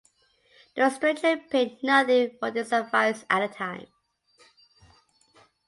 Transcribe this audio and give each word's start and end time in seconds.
The 0.75 0.89
stranger 0.89 1.37
paid 1.37 1.77
nothing 1.83 2.35
for 2.39 2.49
this 2.49 2.71
advice 2.71 3.23
at 3.29 3.47
the 3.47 3.55
time. 3.55 3.85